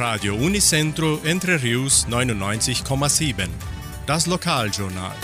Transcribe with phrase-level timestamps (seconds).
[0.00, 3.48] Radio Unicentro Entre Rius 99,7.
[4.06, 5.14] Das Lokaljournal.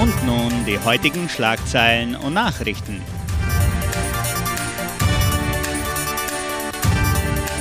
[0.00, 3.00] Und nun die heutigen Schlagzeilen und Nachrichten.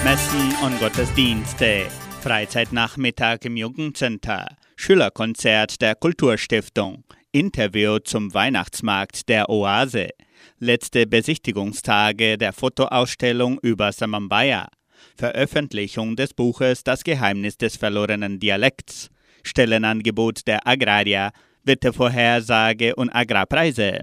[0.03, 1.85] Messen und Gottesdienste.
[2.21, 4.57] Freizeitnachmittag im Jugendcenter.
[4.75, 7.03] Schülerkonzert der Kulturstiftung.
[7.31, 10.09] Interview zum Weihnachtsmarkt der Oase.
[10.57, 14.67] Letzte Besichtigungstage der Fotoausstellung über Samambaya.
[15.15, 19.09] Veröffentlichung des Buches Das Geheimnis des verlorenen Dialekts.
[19.43, 21.31] Stellenangebot der Agraria.
[21.63, 24.01] Wettervorhersage und Agrarpreise.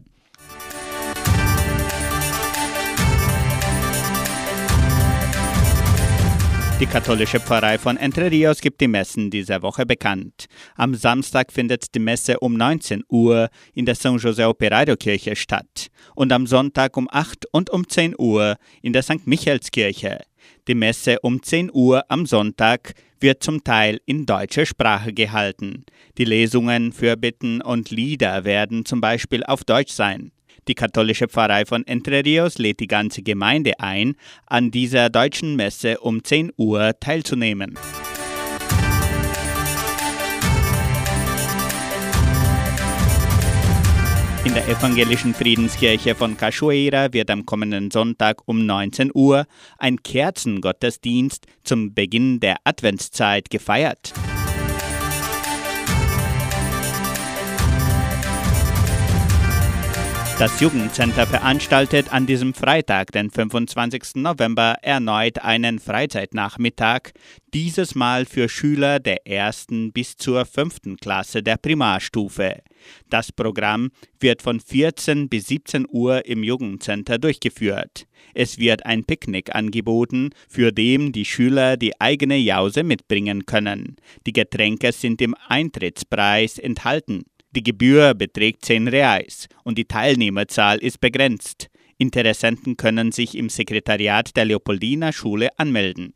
[6.81, 10.47] Die katholische Pfarrei von Entre Rios gibt die Messen dieser Woche bekannt.
[10.77, 15.89] Am Samstag findet die Messe um 19 Uhr in der San José Operario Kirche statt
[16.15, 19.27] und am Sonntag um 8 und um 10 Uhr in der St.
[19.27, 20.21] Michaelskirche.
[20.69, 25.87] Die Messe um 10 Uhr am Sonntag wird zum Teil in deutscher Sprache gehalten.
[26.19, 30.31] Die Lesungen für Bitten und Lieder werden zum Beispiel auf Deutsch sein.
[30.69, 36.01] Die katholische Pfarrei von Entre Rios lädt die ganze Gemeinde ein, an dieser deutschen Messe
[36.01, 37.79] um 10 Uhr teilzunehmen.
[44.49, 49.45] In der evangelischen Friedenskirche von Cachoeira wird am kommenden Sonntag um 19 Uhr
[49.77, 54.15] ein Kerzengottesdienst zum Beginn der Adventszeit gefeiert.
[60.39, 64.23] Das Jugendcenter veranstaltet an diesem Freitag, den 25.
[64.23, 67.11] November, erneut einen Freizeitnachmittag,
[67.53, 72.63] dieses Mal für Schüler der ersten bis zur fünften Klasse der Primarstufe.
[73.11, 78.07] Das Programm wird von 14 bis 17 Uhr im Jugendcenter durchgeführt.
[78.33, 83.97] Es wird ein Picknick angeboten, für dem die Schüler die eigene Jause mitbringen können.
[84.25, 87.25] Die Getränke sind im Eintrittspreis enthalten.
[87.59, 91.67] Die Gebühr beträgt 10 Reais und die Teilnehmerzahl ist begrenzt.
[91.97, 96.13] Interessenten können sich im Sekretariat der Leopoldina Schule anmelden.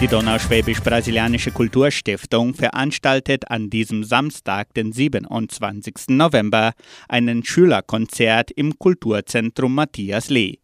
[0.00, 6.10] Die Donauschwäbisch-Brasilianische Kulturstiftung veranstaltet an diesem Samstag, den 27.
[6.10, 6.72] November,
[7.08, 10.58] einen Schülerkonzert im Kulturzentrum Matthias Lee.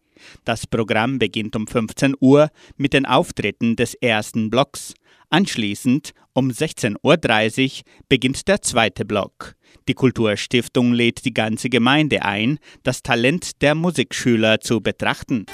[0.45, 4.93] Das Programm beginnt um 15 Uhr mit den Auftritten des ersten Blocks.
[5.29, 9.55] Anschließend um 16.30 Uhr beginnt der zweite Block.
[9.87, 15.45] Die Kulturstiftung lädt die ganze Gemeinde ein, das Talent der Musikschüler zu betrachten.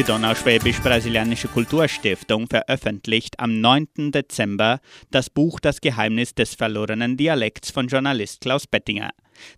[0.00, 4.12] Die Donauschwäbisch-Brasilianische Kulturstiftung veröffentlicht am 9.
[4.12, 4.80] Dezember
[5.10, 9.10] das Buch Das Geheimnis des verlorenen Dialekts von Journalist Klaus Bettinger.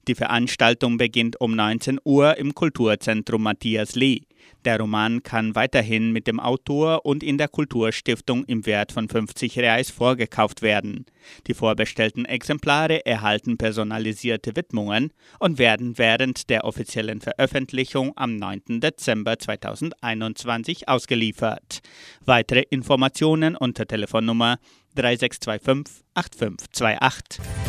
[0.08, 4.22] Die Veranstaltung beginnt um 19 Uhr im Kulturzentrum Matthias Lee.
[4.64, 9.58] Der Roman kann weiterhin mit dem Autor und in der Kulturstiftung im Wert von 50
[9.58, 11.06] Reais vorgekauft werden.
[11.46, 18.80] Die vorbestellten Exemplare erhalten personalisierte Widmungen und werden während der offiziellen Veröffentlichung am 9.
[18.80, 21.80] Dezember 2021 ausgeliefert.
[22.24, 24.58] Weitere Informationen unter Telefonnummer
[24.94, 27.61] 3625 8528.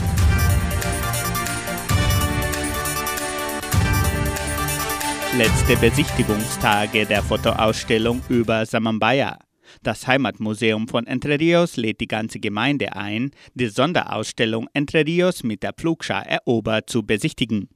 [5.38, 9.39] Letzte Besichtigungstage der Fotoausstellung über Samambaya.
[9.81, 15.63] Das Heimatmuseum von Entre Rios lädt die ganze Gemeinde ein, die Sonderausstellung Entre Rios mit
[15.63, 17.67] der Pflugschar erobert zu besichtigen.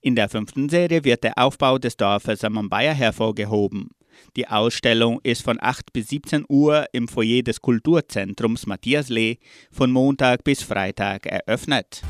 [0.00, 3.90] In der fünften Serie wird der Aufbau des Dorfes Samambaya hervorgehoben.
[4.34, 9.36] Die Ausstellung ist von 8 bis 17 Uhr im Foyer des Kulturzentrums Matthias Lee
[9.70, 12.02] von Montag bis Freitag eröffnet.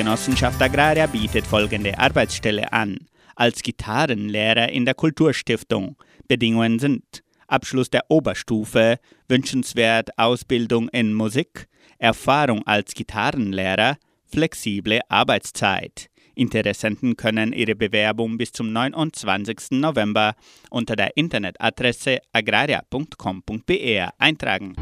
[0.00, 2.96] Genossenschaft Agraria bietet folgende Arbeitsstelle an.
[3.36, 5.96] Als Gitarrenlehrer in der Kulturstiftung.
[6.26, 8.98] Bedingungen sind Abschluss der Oberstufe,
[9.28, 11.66] wünschenswert Ausbildung in Musik,
[11.98, 16.08] Erfahrung als Gitarrenlehrer, flexible Arbeitszeit.
[16.34, 19.72] Interessenten können ihre Bewerbung bis zum 29.
[19.72, 20.32] November
[20.70, 24.76] unter der Internetadresse agraria.com.br eintragen.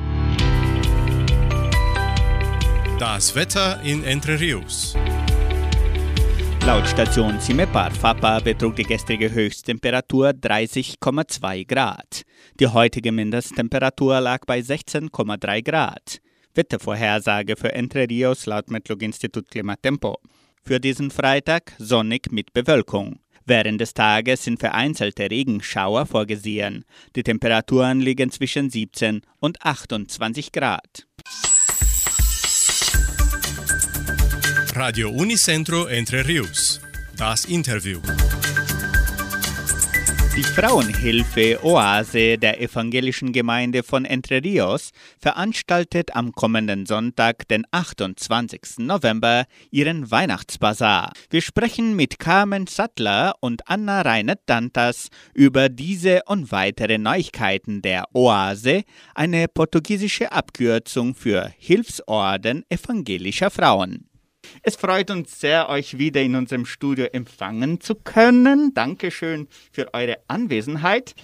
[2.98, 4.96] Das Wetter in Entre Rios.
[6.68, 12.24] Laut Station Cimepar Fapa betrug die gestrige Höchsttemperatur 30,2 Grad.
[12.60, 16.20] Die heutige Mindesttemperatur lag bei 16,3 Grad.
[16.52, 20.18] Wettervorhersage für Entre Rios laut Metlog-Institut Klimatempo.
[20.62, 23.20] Für diesen Freitag sonnig mit Bewölkung.
[23.46, 26.84] Während des Tages sind vereinzelte Regenschauer vorgesehen.
[27.16, 31.06] Die Temperaturen liegen zwischen 17 und 28 Grad.
[34.78, 36.80] Radio Unicentro Entre Rius.
[37.16, 37.98] Das Interview.
[40.36, 48.78] Die Frauenhilfe Oase der evangelischen Gemeinde von Entre Rios veranstaltet am kommenden Sonntag, den 28.
[48.78, 51.12] November, ihren Weihnachtsbazar.
[51.28, 58.84] Wir sprechen mit Carmen Sattler und Anna Reinert-Dantas über diese und weitere Neuigkeiten der Oase,
[59.16, 64.07] eine portugiesische Abkürzung für Hilfsorden evangelischer Frauen.
[64.62, 68.72] Es freut uns sehr, euch wieder in unserem Studio empfangen zu können.
[68.74, 71.14] Dankeschön für eure Anwesenheit.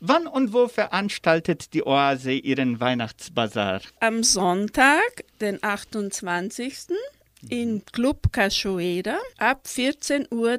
[0.00, 3.80] Wann und wo veranstaltet die Oase ihren Weihnachtsbazar?
[4.00, 6.88] Am Sonntag, den 28.
[7.48, 10.58] im Club Cachoeira ab 14.30 Uhr.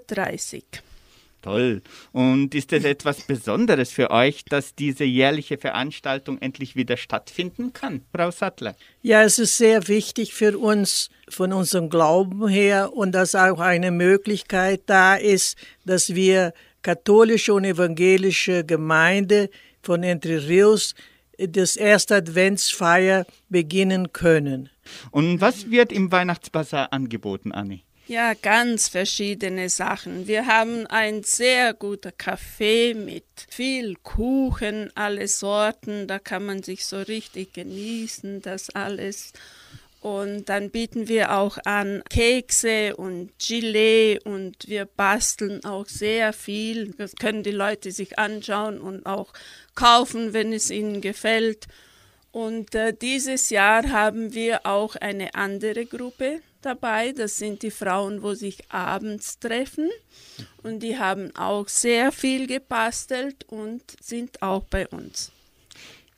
[1.46, 1.84] Toll.
[2.12, 8.02] Und ist es etwas Besonderes für euch, dass diese jährliche Veranstaltung endlich wieder stattfinden kann,
[8.12, 8.76] Frau Sattler?
[9.04, 13.92] Ja, es ist sehr wichtig für uns von unserem Glauben her und dass auch eine
[13.92, 15.56] Möglichkeit da ist,
[15.86, 16.52] dass wir
[16.82, 19.52] katholische und evangelische Gemeinde
[19.84, 20.96] von Entre Rios
[21.38, 24.72] das erste Adventsfeier beginnen können.
[25.12, 27.84] Und was wird im Weihnachtsbasar angeboten, Anni?
[28.08, 30.28] Ja, ganz verschiedene Sachen.
[30.28, 36.08] Wir haben ein sehr guter Kaffee mit viel Kuchen, alle Sorten.
[36.08, 39.34] Da kann man sich so richtig genießen, das alles.
[40.02, 46.94] Und dann bieten wir auch an Kekse und Gelee und wir basteln auch sehr viel.
[47.00, 49.34] Das können die Leute sich anschauen und auch
[49.74, 51.66] kaufen, wenn es ihnen gefällt.
[52.32, 57.12] Und äh, dieses Jahr haben wir auch eine andere Gruppe dabei.
[57.12, 59.90] Das sind die Frauen, wo sich abends treffen.
[60.64, 65.32] Und die haben auch sehr viel gebastelt und sind auch bei uns.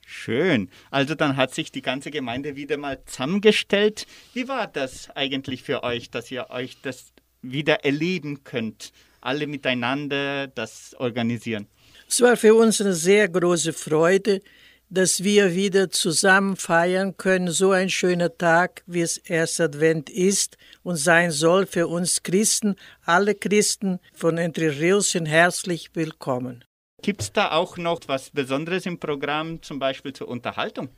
[0.05, 0.69] Schön.
[0.89, 4.07] Also dann hat sich die ganze Gemeinde wieder mal zusammengestellt.
[4.33, 7.11] Wie war das eigentlich für euch, dass ihr euch das
[7.41, 8.93] wieder erleben könnt?
[9.19, 11.67] Alle miteinander das organisieren.
[12.07, 14.41] Es war für uns eine sehr große Freude,
[14.89, 17.49] dass wir wieder zusammen feiern können.
[17.49, 22.75] So ein schöner Tag, wie es erst Advent ist und sein soll für uns Christen.
[23.03, 26.63] Alle Christen von Entre Rios sind herzlich willkommen.
[27.01, 30.89] Gibt es da auch noch was Besonderes im Programm, zum Beispiel zur Unterhaltung?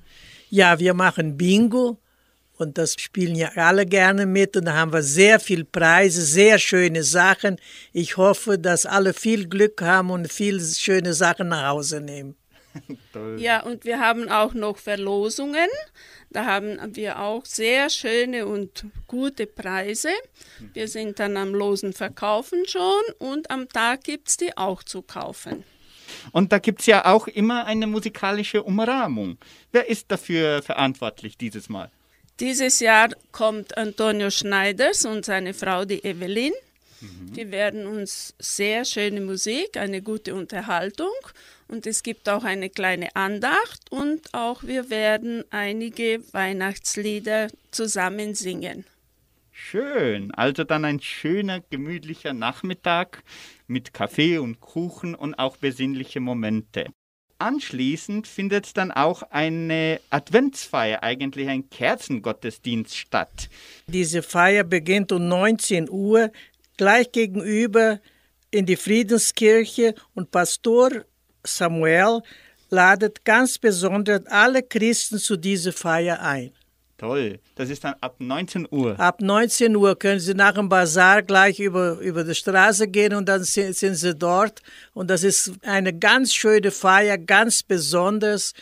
[0.49, 1.99] Ja, wir machen Bingo
[2.57, 6.57] und das spielen ja alle gerne mit und da haben wir sehr viele Preise, sehr
[6.59, 7.57] schöne Sachen.
[7.91, 12.35] Ich hoffe, dass alle viel Glück haben und viele schöne Sachen nach Hause nehmen.
[13.37, 15.69] ja, und wir haben auch noch Verlosungen.
[16.29, 20.09] Da haben wir auch sehr schöne und gute Preise.
[20.73, 25.01] Wir sind dann am losen Verkaufen schon und am Tag gibt es die auch zu
[25.01, 25.63] kaufen.
[26.31, 29.37] Und da gibt es ja auch immer eine musikalische Umrahmung.
[29.71, 31.89] Wer ist dafür verantwortlich dieses Mal?
[32.39, 36.53] Dieses Jahr kommt Antonio Schneiders und seine Frau, die Evelyn.
[37.01, 37.33] Mhm.
[37.33, 41.13] Die werden uns sehr schöne Musik, eine gute Unterhaltung
[41.69, 48.85] und es gibt auch eine kleine Andacht und auch wir werden einige Weihnachtslieder zusammen singen.
[49.51, 53.23] Schön, also dann ein schöner, gemütlicher Nachmittag
[53.67, 56.87] mit Kaffee und Kuchen und auch besinnliche Momente.
[57.39, 63.49] Anschließend findet dann auch eine Adventsfeier, eigentlich ein Kerzengottesdienst statt.
[63.87, 66.31] Diese Feier beginnt um 19 Uhr
[66.77, 67.99] gleich gegenüber
[68.51, 71.05] in die Friedenskirche und Pastor
[71.43, 72.21] Samuel
[72.69, 76.51] ladet ganz besonders alle Christen zu dieser Feier ein.
[76.99, 77.39] Toll.
[77.55, 78.99] Das ist dann ab 19 Uhr.
[78.99, 83.29] Ab 19 Uhr können Sie nach dem Bazar gleich über, über die Straße gehen und
[83.29, 84.61] dann sind, sind Sie dort.
[84.93, 88.53] Und das ist eine ganz schöne Feier, ganz besonders,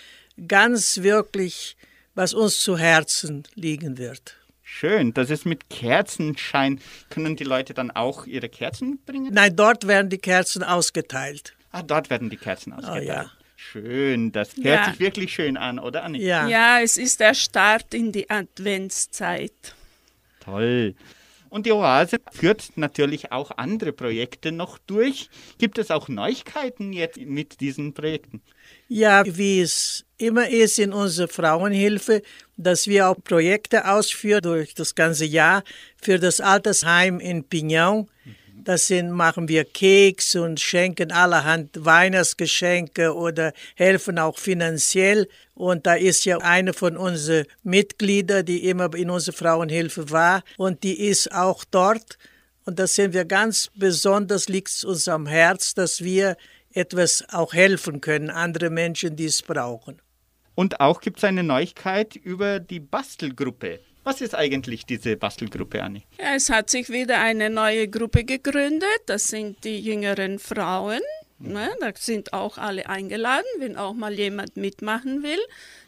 [0.48, 1.75] ganz wirklich,
[2.13, 4.38] was uns zu Herzen liegen wird.
[4.62, 6.79] Schön, das ist mit Kerzenschein.
[7.10, 9.34] Können die Leute dann auch ihre Kerzen bringen?
[9.34, 11.57] Nein, dort werden die Kerzen ausgeteilt.
[11.79, 13.07] Ah, dort werden die Kerzen Oh, ausgeteilt.
[13.07, 13.31] ja.
[13.55, 14.86] Schön, das hört Ja.
[14.91, 16.19] sich wirklich schön an, oder Anni?
[16.24, 16.48] Ja.
[16.48, 19.75] Ja, es ist der Start in die Adventszeit.
[20.39, 20.96] Toll.
[21.50, 25.29] Und die Oase führt natürlich auch andere Projekte noch durch.
[25.57, 28.41] Gibt es auch Neuigkeiten jetzt mit diesen Projekten?
[28.89, 32.22] Ja, wie es immer ist in unserer Frauenhilfe,
[32.57, 35.63] dass wir auch Projekte ausführen durch das ganze Jahr
[36.01, 38.07] für das Altersheim in Pignon.
[38.68, 45.30] Das sind, machen wir Keks und schenken allerhand Weihnachtsgeschenke oder helfen auch finanziell.
[45.54, 50.84] Und da ist ja eine von unseren Mitgliedern, die immer in unserer Frauenhilfe war und
[50.84, 52.18] die ist auch dort
[52.66, 56.36] Und das sind wir ganz besonders, liegt es uns am Herz, dass wir
[56.74, 60.02] etwas auch helfen können, andere Menschen, die es brauchen.
[60.56, 63.80] Und auch gibt es eine Neuigkeit über die Bastelgruppe.
[64.08, 66.04] Was ist eigentlich diese Bastelgruppe, Anni?
[66.18, 69.02] Ja, es hat sich wieder eine neue Gruppe gegründet.
[69.06, 71.02] Das sind die jüngeren Frauen.
[71.40, 75.42] Ne, da sind auch alle eingeladen, wenn auch mal jemand mitmachen will.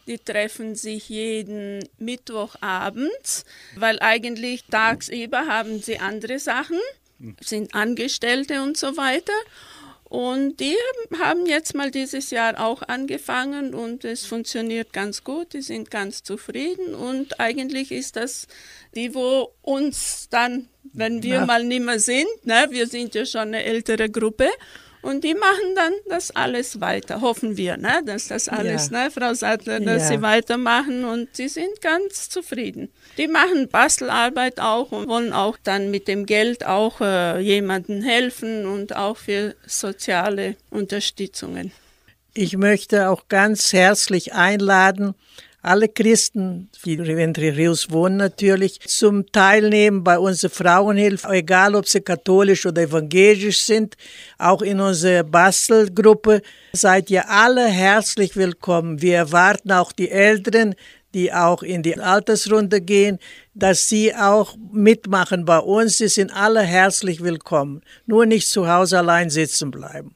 [0.06, 3.44] Die treffen sich jeden Mittwochabend,
[3.76, 6.78] weil eigentlich tagsüber haben sie andere Sachen,
[7.40, 9.32] sind Angestellte und so weiter.
[10.10, 10.74] Und die
[11.20, 15.52] haben jetzt mal dieses Jahr auch angefangen und es funktioniert ganz gut.
[15.52, 18.48] Die sind ganz zufrieden und eigentlich ist das
[18.96, 21.46] die, wo uns dann, wenn wir ja.
[21.46, 24.48] mal nicht mehr sind, ne, wir sind ja schon eine ältere Gruppe,
[25.02, 28.02] und die machen dann das alles weiter, hoffen wir, ne?
[28.04, 29.04] dass das alles, ja.
[29.04, 29.10] ne?
[29.10, 30.16] Frau Sattler, dass ja.
[30.16, 32.90] sie weitermachen und sie sind ganz zufrieden.
[33.16, 38.66] Die machen Bastelarbeit auch und wollen auch dann mit dem Geld auch äh, jemandem helfen
[38.66, 41.72] und auch für soziale Unterstützungen.
[42.34, 45.14] Ich möchte auch ganz herzlich einladen,
[45.62, 52.00] alle Christen, die in Rios wohnen natürlich, zum Teilnehmen bei unserer Frauenhilfe, egal ob sie
[52.00, 53.96] katholisch oder evangelisch sind,
[54.38, 59.02] auch in unserer Bastelgruppe, seid ihr alle herzlich willkommen.
[59.02, 60.74] Wir erwarten auch die Älteren,
[61.12, 63.18] die auch in die Altersrunde gehen,
[63.54, 65.98] dass sie auch mitmachen bei uns.
[65.98, 67.82] Sie sind alle herzlich willkommen.
[68.06, 70.14] Nur nicht zu Hause allein sitzen bleiben.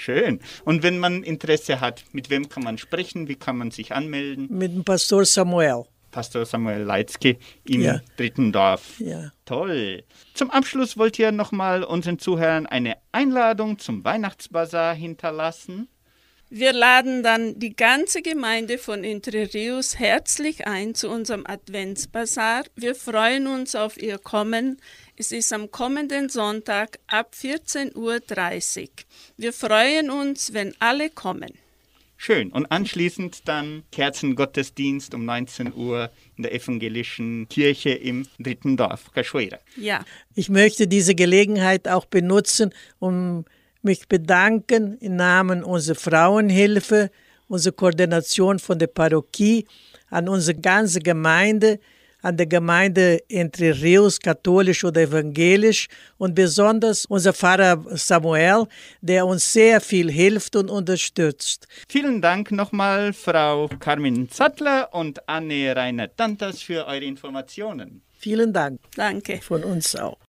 [0.00, 0.40] Schön.
[0.64, 3.28] Und wenn man Interesse hat, mit wem kann man sprechen?
[3.28, 4.46] Wie kann man sich anmelden?
[4.48, 5.84] Mit dem Pastor Samuel.
[6.10, 8.00] Pastor Samuel Leitzke im ja.
[8.16, 8.98] dritten Dorf.
[8.98, 9.30] Ja.
[9.44, 10.04] Toll.
[10.32, 15.88] Zum Abschluss wollt ihr nochmal unseren Zuhörern eine Einladung zum Weihnachtsbazar hinterlassen?
[16.52, 22.64] Wir laden dann die ganze Gemeinde von Entre Rios herzlich ein zu unserem Adventsbazar.
[22.74, 24.80] Wir freuen uns auf Ihr Kommen.
[25.14, 28.88] Es ist am kommenden Sonntag ab 14.30 Uhr.
[29.36, 31.52] Wir freuen uns, wenn alle kommen.
[32.16, 32.50] Schön.
[32.50, 39.60] Und anschließend dann Kerzengottesdienst um 19 Uhr in der evangelischen Kirche im dritten Dorf, Cachoeira.
[39.76, 40.04] Ja.
[40.34, 43.44] Ich möchte diese Gelegenheit auch benutzen, um
[43.82, 47.10] mich bedanken im Namen unserer Frauenhilfe,
[47.48, 49.66] unserer Koordination von der Parochie,
[50.10, 51.80] an unsere ganze Gemeinde,
[52.22, 58.66] an der Gemeinde Entre Rios, katholisch oder evangelisch und besonders unser Pfarrer Samuel,
[59.00, 61.66] der uns sehr viel hilft und unterstützt.
[61.88, 68.02] Vielen Dank nochmal, Frau Carmen Zattler und Anne Reiner-Dantas für eure Informationen.
[68.18, 68.80] Vielen Dank.
[68.96, 69.40] Danke.
[69.40, 70.18] Von uns auch.